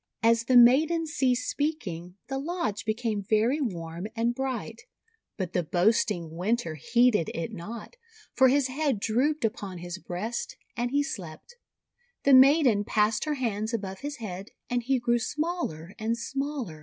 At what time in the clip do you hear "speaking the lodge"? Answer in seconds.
1.47-2.85